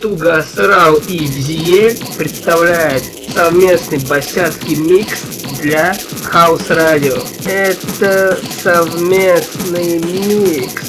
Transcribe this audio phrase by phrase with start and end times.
[0.00, 3.02] Тугасрал и Бзиель представляет
[3.34, 5.22] совместный босяцкий микс
[5.60, 7.16] для Хаус Радио.
[7.44, 10.84] Это совместный микс.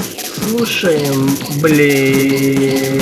[0.47, 1.27] Слушаем,
[1.59, 3.01] блин.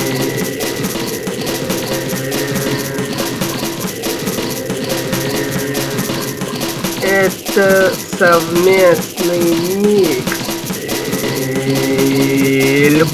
[7.02, 10.38] Это совместный микс.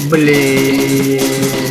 [0.09, 1.64] Блин.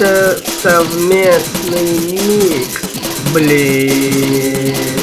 [0.00, 2.80] Это совместный микс,
[3.34, 4.99] блин.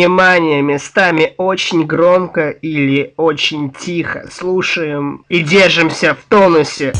[0.00, 4.30] Внимание, местами очень громко или очень тихо.
[4.32, 6.94] Слушаем и держимся в тонусе.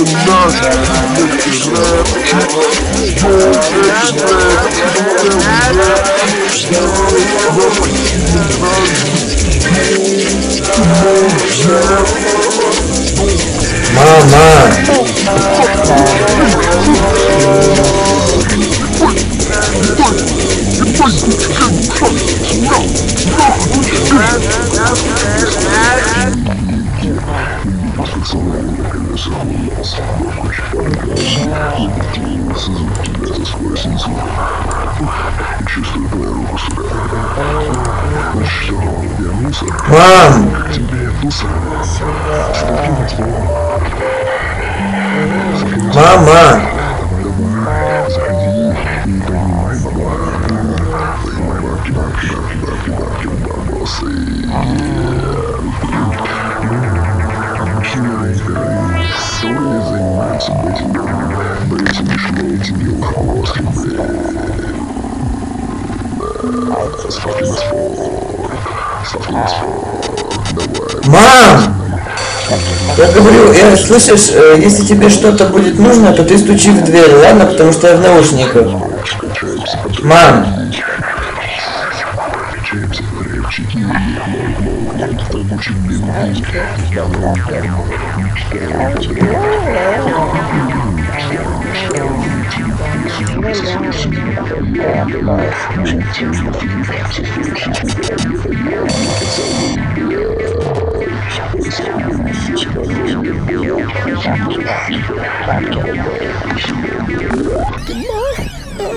[0.00, 0.78] is not,
[13.94, 15.08] Mama.
[35.67, 36.83] Чувствую твою руку сюда.
[38.45, 38.75] Что?
[39.89, 40.49] Мам!
[45.93, 46.73] Мама!
[53.83, 55.16] Истории
[71.06, 71.74] Мам!
[72.96, 77.14] Я говорю, я, слышишь, э, если тебе что-то будет нужно, то ты стучи в дверь,
[77.14, 77.46] ладно?
[77.46, 78.66] Потому что я в наушниках.
[80.02, 80.57] Мам!
[83.58, 84.38] Demais!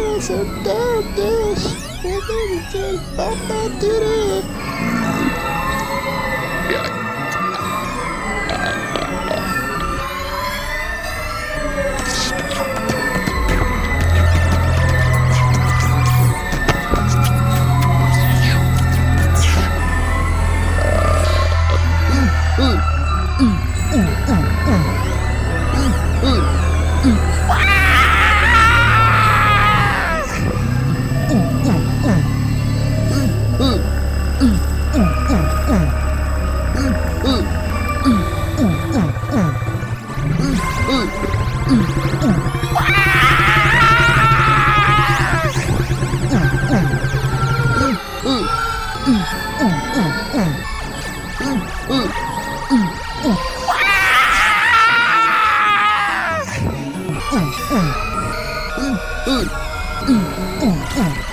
[0.02, 0.46] Essa é
[1.16, 1.66] Deus!
[2.04, 4.41] Eu não quero bater!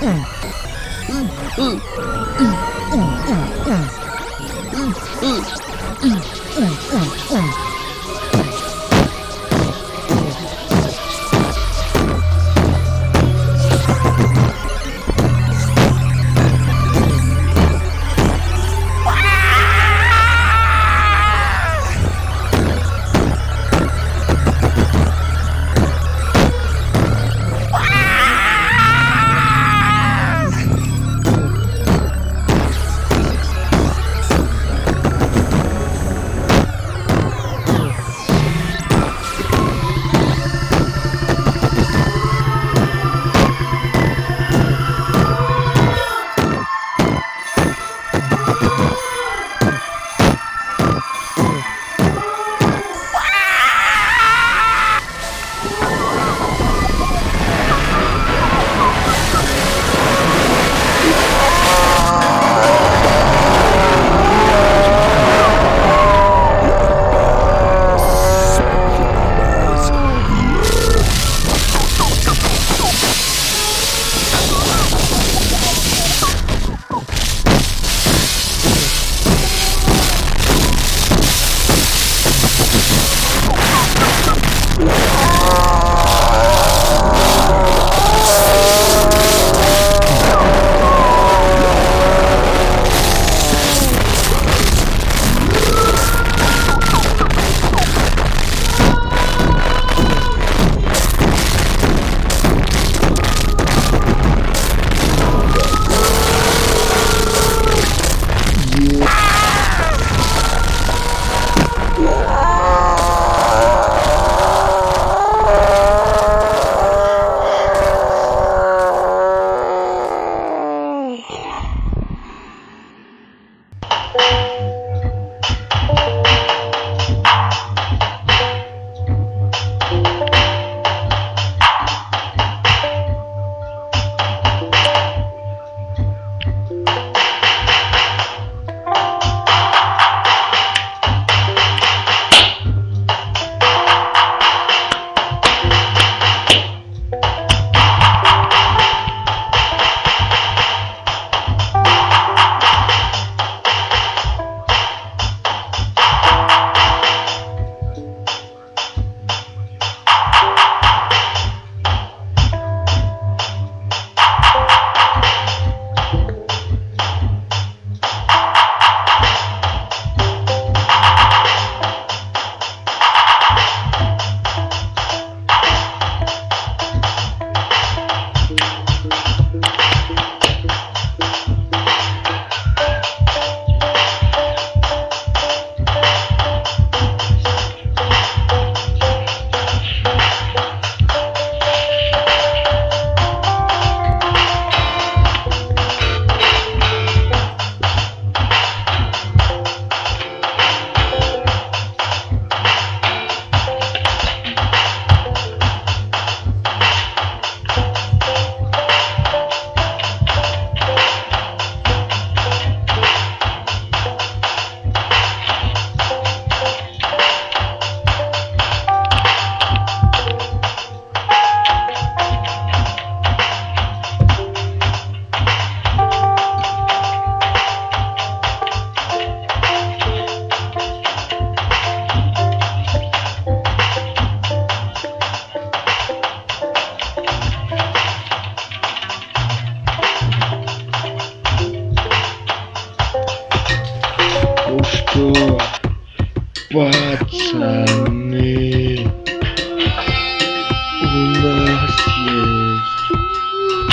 [0.08, 0.28] うん。
[1.56, 1.82] うん。
[2.38, 2.66] うん。
[2.90, 3.20] うん。
[3.26, 3.92] うん。
[4.72, 4.98] うん。
[5.20, 5.57] うん。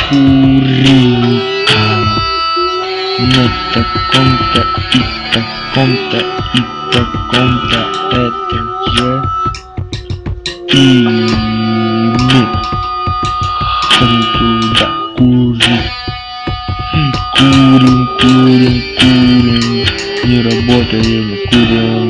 [0.09, 1.85] Курилка
[3.19, 3.43] на
[3.73, 4.61] таком-то
[4.93, 4.99] и
[5.33, 6.19] таком-то
[6.53, 7.79] и таком-то
[8.11, 9.11] этаже.
[10.73, 10.75] И
[12.13, 12.41] мы
[14.37, 15.83] туда курим.
[17.37, 19.85] Курим, курим, курим,
[20.25, 22.05] не работаем, курим.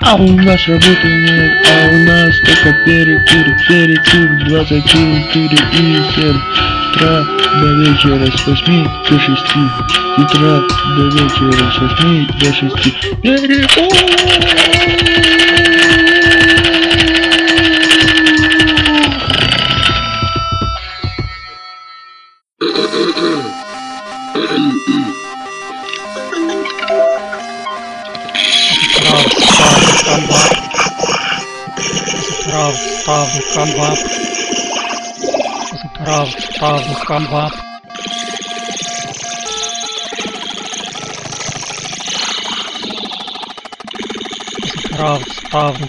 [0.00, 1.96] А у нас работы нет, а у
[2.32, 6.40] нас только перекур, перекур 24 и 7
[6.90, 7.24] утра
[7.60, 9.42] до вечера с 8 до 6
[10.18, 10.54] утра
[10.96, 15.11] до вечера с 8 до 6 перекур.
[33.12, 33.98] Справ ставлю комбат.
[35.94, 37.52] Справ ставлю комбат.
[44.86, 45.88] Справ ставлю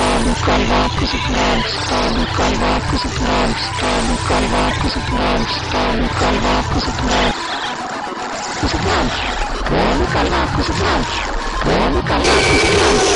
[0.00, 6.92] Estados carvacos e plurais, estado carvacos e plurais, estado carvacos e plurais, estado carvacos e
[6.92, 7.36] plurais.
[8.62, 9.16] Os plurais,
[9.68, 11.12] como carvacos e plurais,
[11.60, 13.08] como carvacos e plurais,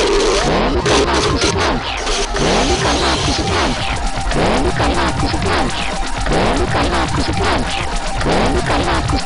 [0.45, 1.89] como carvacos e plurais,
[2.37, 3.89] como carvacos e plurais,
[4.29, 5.77] como carvacos e plurais,
[6.29, 7.75] como carvacos e plurais,
[8.21, 9.23] como carvacos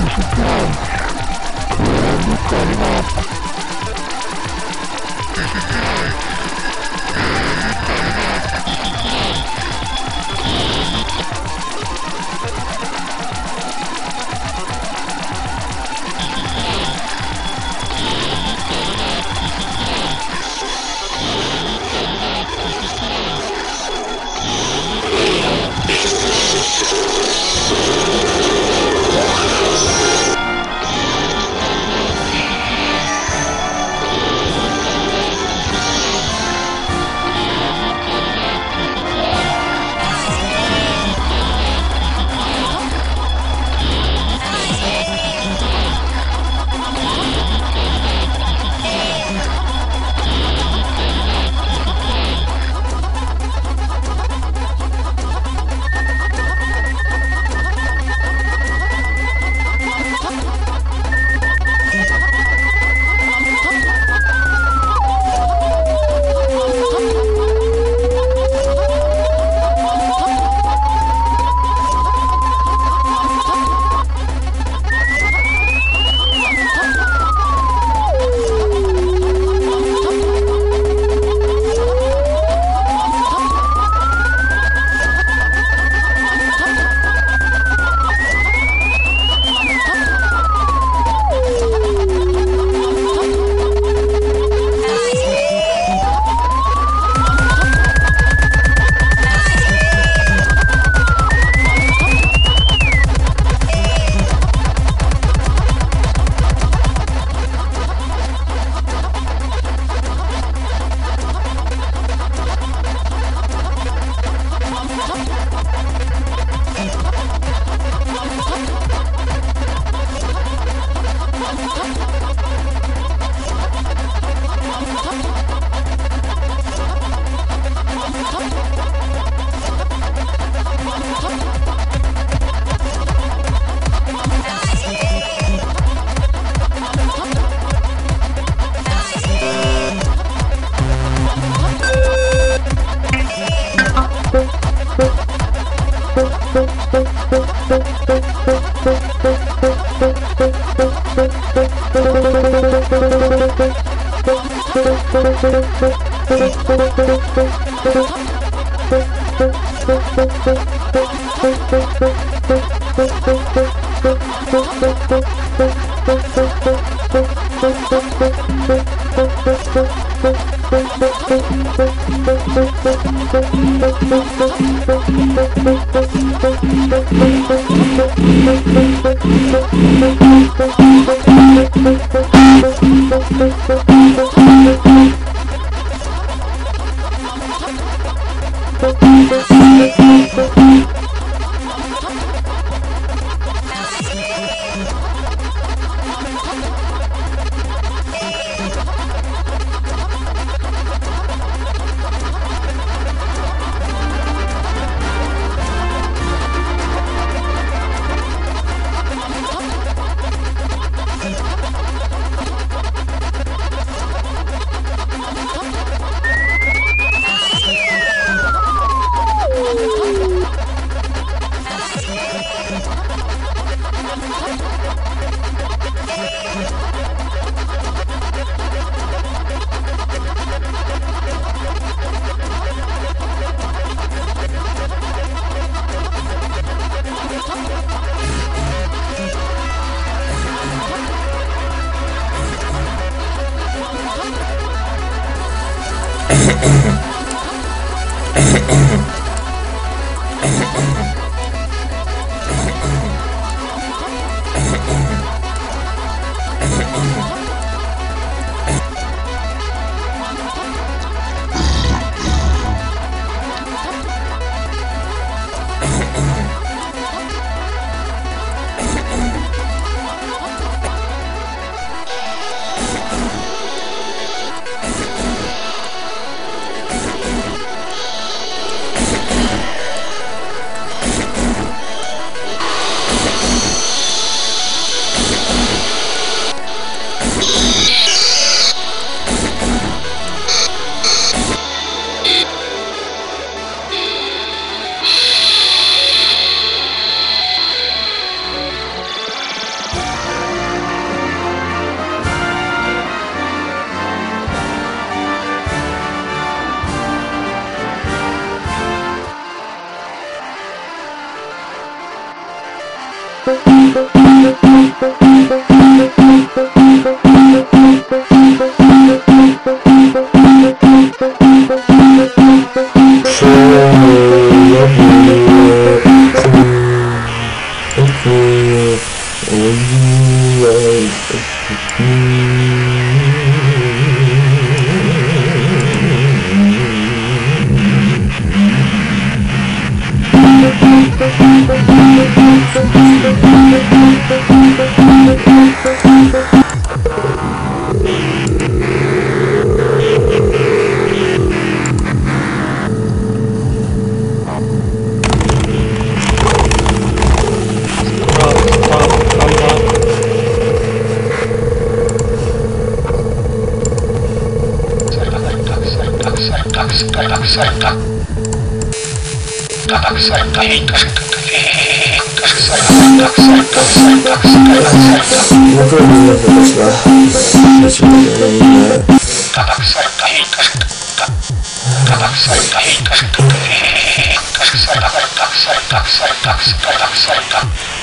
[0.00, 0.74] e plurais,
[1.78, 3.30] como carvacos.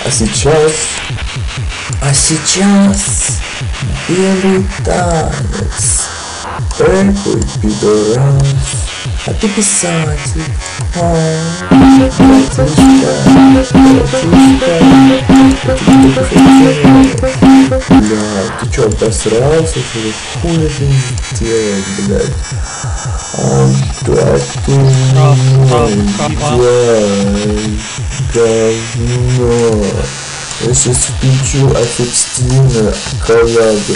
[0.08, 0.72] А сейчас...
[2.02, 3.40] А сейчас...
[4.08, 6.08] Белый танец.
[6.78, 7.14] Какой
[7.62, 8.77] пидорас.
[9.28, 10.08] Братишка.
[17.90, 18.24] Бля,
[18.62, 20.14] ты чё, обосрался, что ли?
[20.42, 20.86] Хули ты
[21.40, 22.36] делаешь, блядь?
[23.34, 23.70] А,
[24.08, 24.72] да ты
[26.56, 27.28] блядь,
[28.34, 29.86] говно.
[30.62, 32.94] Я сейчас включу аффективно
[33.26, 33.96] коллабу.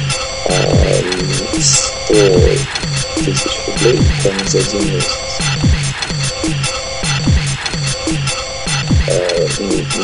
[2.11, 5.07] 100 тысяч рублей буквально за один месяц.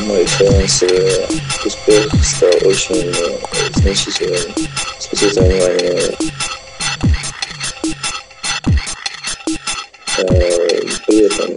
[0.05, 1.25] Мой финансовый
[1.65, 3.13] успех стал очень
[3.75, 4.53] значительным
[4.99, 6.15] с учетом внимания
[11.07, 11.49] при этом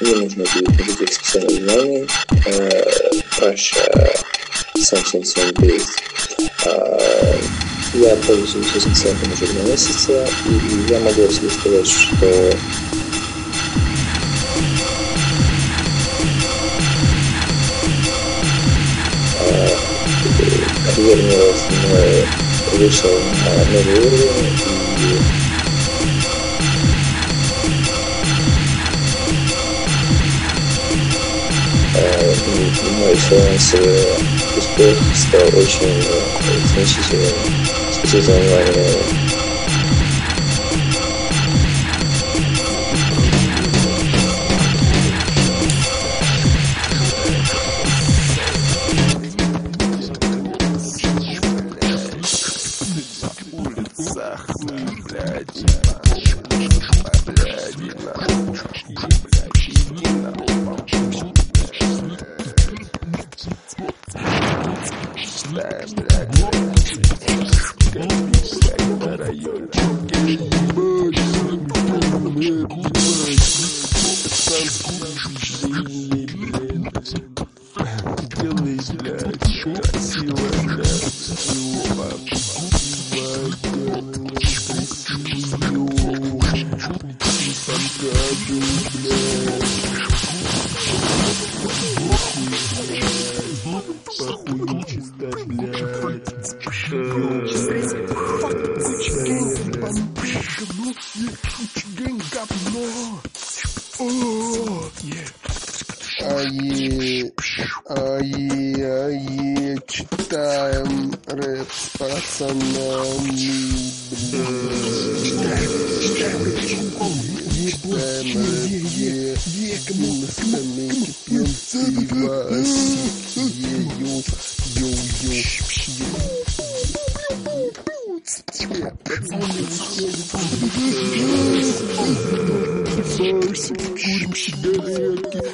[0.00, 2.06] не нужно будет никаких специальных знаний.
[3.40, 4.08] Russia
[4.76, 6.07] something some based.
[8.00, 12.52] Я пользуюсь этим уже два месяца, и я могу себе сказать, что
[20.94, 22.26] карьерный рост мой
[22.78, 24.58] вышел на новый уровень,
[31.96, 34.06] и мой финансовый
[34.56, 36.00] успех стал очень
[36.74, 37.67] значительным
[38.04, 39.27] 就前因为个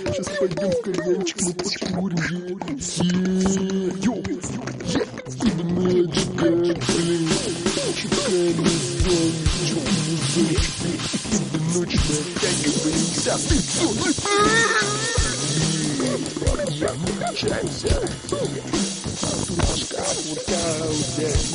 [0.07, 1.41] Сейчас пойдем в кальянчик,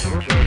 [0.00, 0.37] Thank you.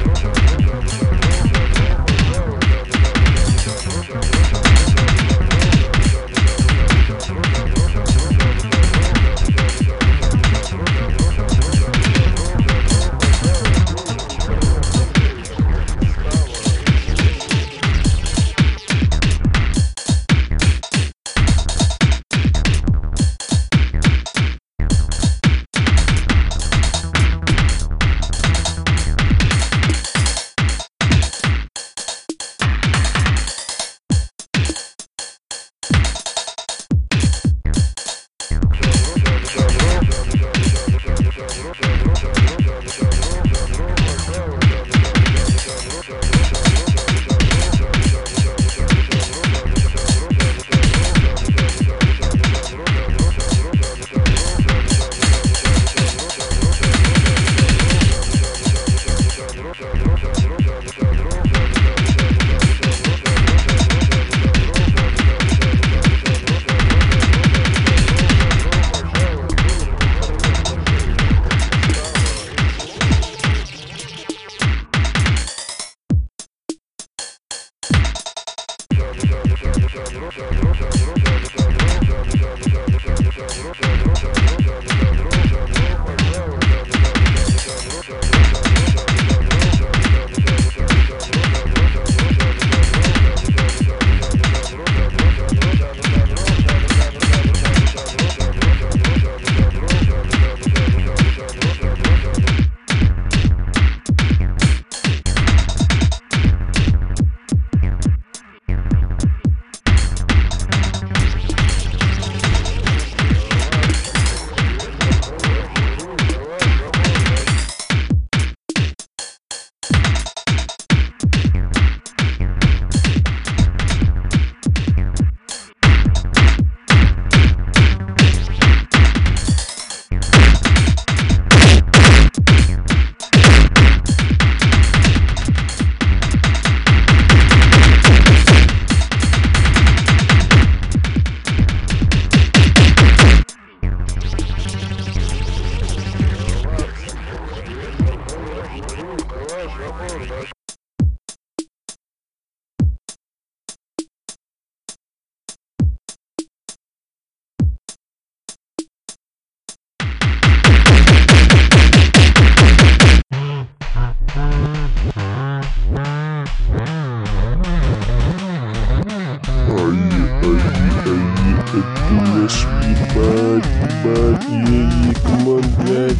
[171.74, 173.66] Это наш ебать,
[174.04, 176.18] ебать, ей, камон, блядь.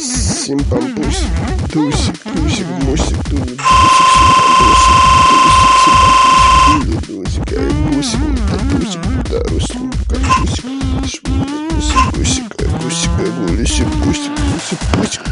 [0.00, 1.28] Симпампусик,
[1.72, 3.60] тусик, тусик, мусик, тусик,
[4.02, 4.96] симпампусик,
[5.38, 5.66] тусик,
[6.66, 8.20] симпампусик, дусик, ай, бусик,
[8.70, 9.78] тусик, да, русик,
[10.08, 11.22] кусик,
[12.12, 12.46] кусик,
[12.80, 13.12] кусик,
[13.46, 15.22] гулисик, гусик, гусик, гусик,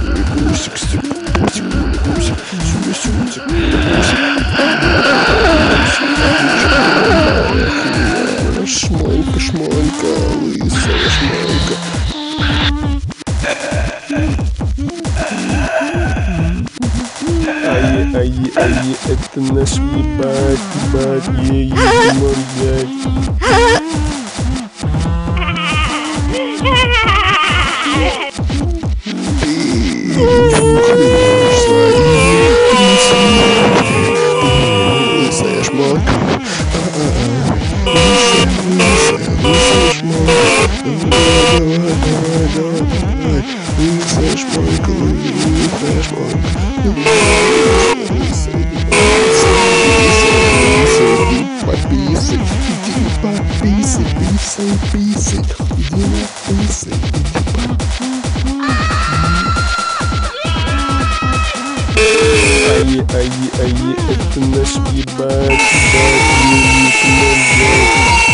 [0.48, 1.02] гусик, стип,
[1.40, 1.64] гусик,
[2.14, 2.36] гусик,
[2.84, 4.29] гусик, гусик,
[10.00, 10.12] шмонька,
[10.64, 11.76] лысая шмонька.
[17.68, 22.88] Ае, ае, ае, это наш ебать, ебать, ей, камон, блядь.
[35.18, 36.19] Лысая шмонька.
[42.60, 43.44] flashpoint,
[43.78, 46.60] we flashpoint, Columbia, we flashpoint.
[62.70, 68.29] Aí, aí, aí, é que nós que bate, bate, menino, que nós bate.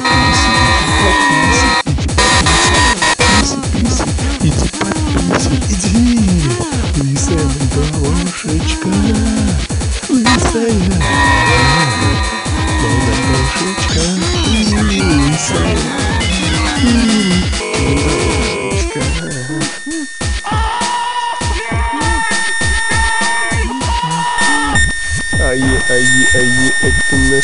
[0.00, 0.37] masterpiece.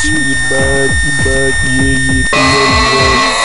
[0.04, 3.43] He back, bad, back, yeah, yeah, yeah, yeah.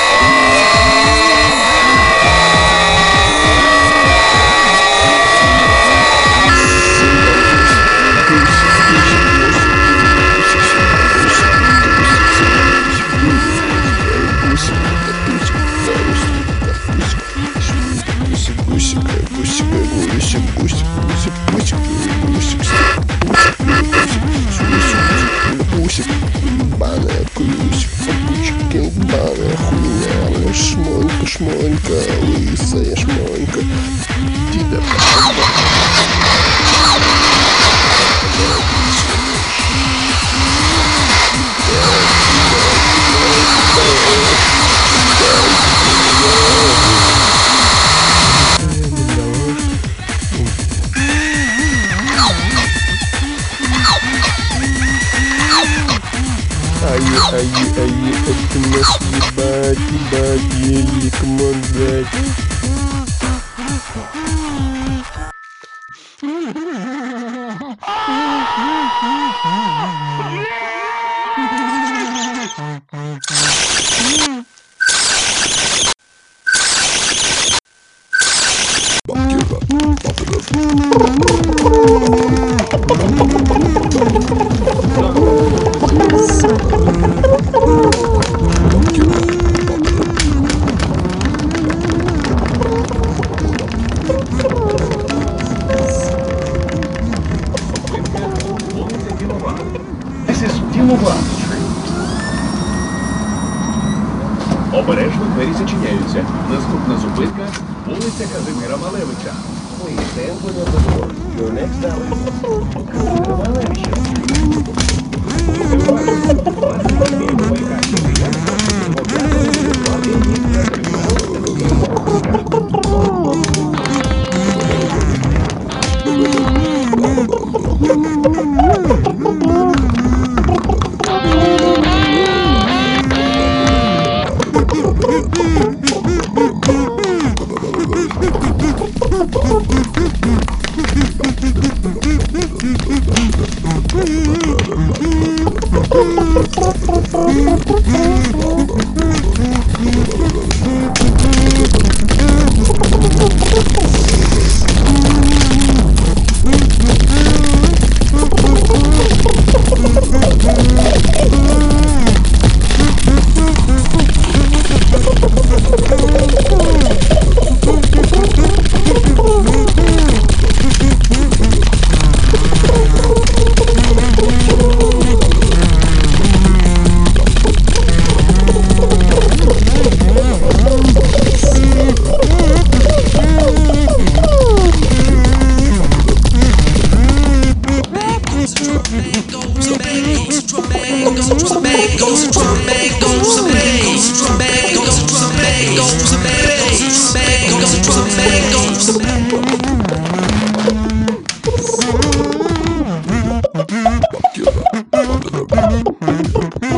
[205.86, 206.69] Mm-hmm.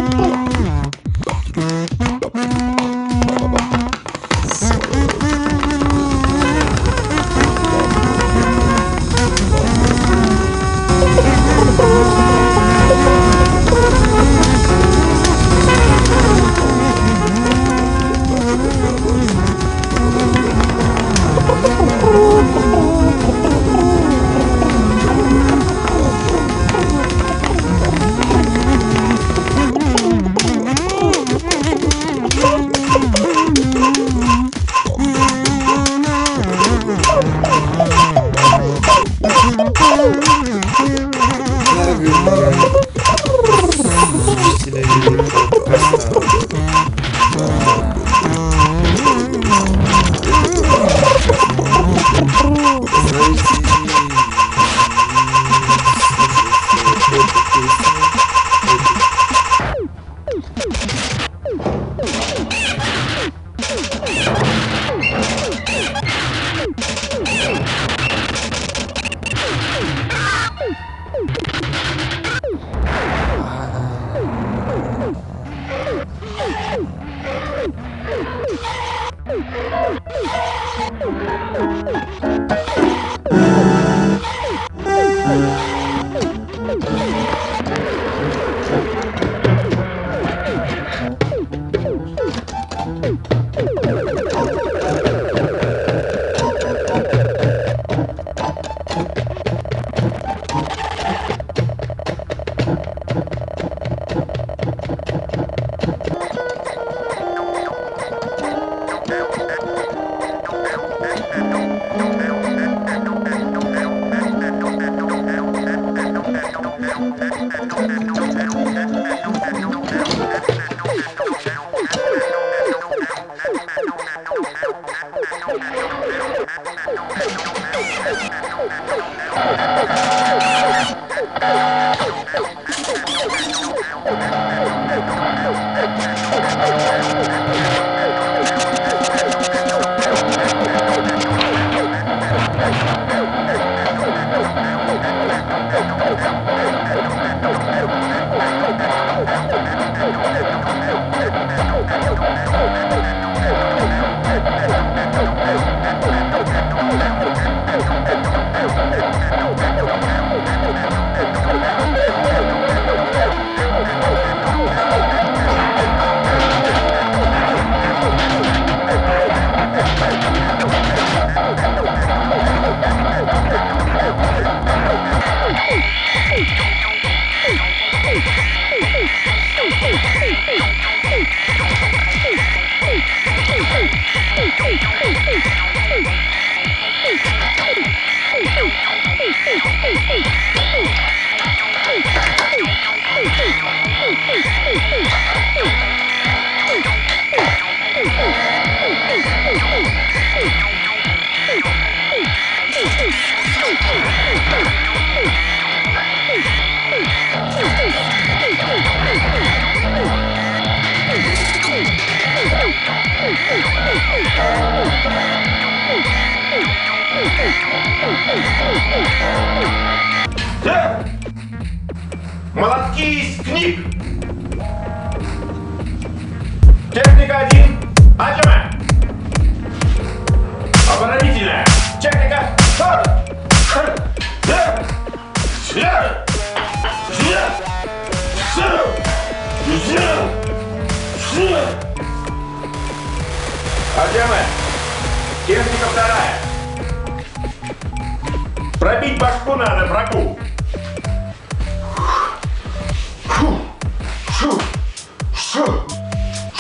[255.54, 255.62] 肾，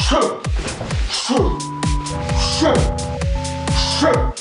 [0.02, 0.20] 肾，
[1.10, 1.40] 肾，
[2.38, 2.74] 肾，
[3.74, 4.41] 肾。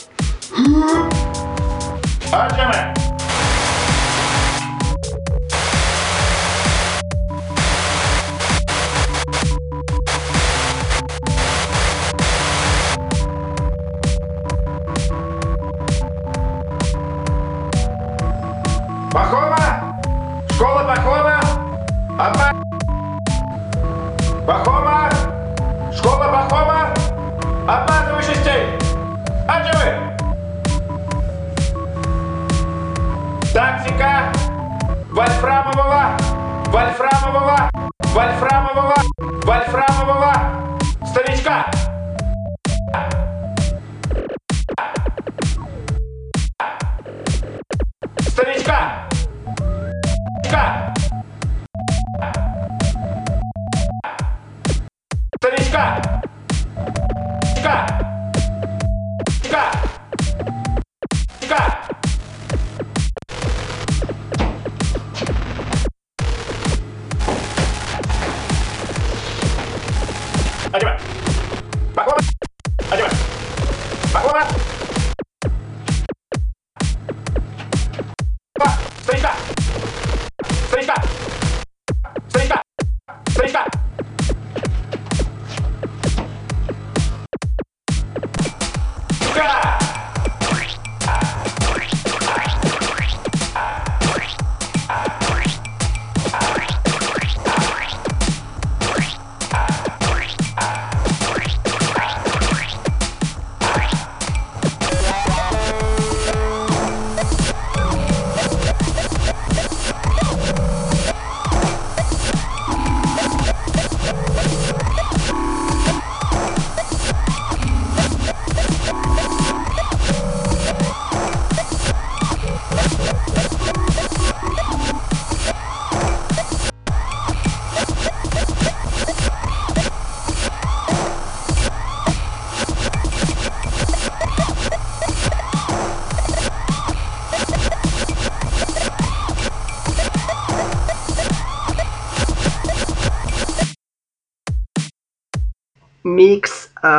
[80.90, 81.29] back.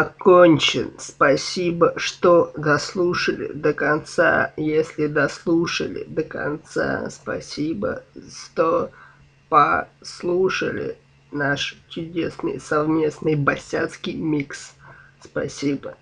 [0.02, 0.94] окончен.
[0.98, 4.54] Спасибо, что дослушали до конца.
[4.58, 8.92] Если дослушали до конца, спасибо, что
[9.50, 10.98] послушали
[11.32, 14.74] наш чудесный совместный басяцкий микс.
[15.24, 15.96] Спасибо.